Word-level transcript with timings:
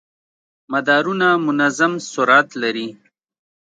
مدارونه 0.71 1.27
منظم 1.45 1.93
سرعت 2.11 2.49
لري. 2.61 2.87